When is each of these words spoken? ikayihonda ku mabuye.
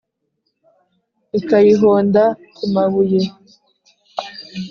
ikayihonda 1.39 2.23
ku 2.55 2.65
mabuye. 2.73 3.21